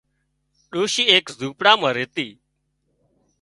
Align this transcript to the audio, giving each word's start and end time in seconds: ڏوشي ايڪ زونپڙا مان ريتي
ڏوشي 0.71 1.03
ايڪ 1.13 1.25
زونپڙا 1.39 1.73
مان 1.81 1.91
ريتي 1.97 2.27